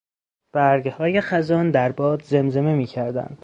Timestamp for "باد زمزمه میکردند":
1.91-3.39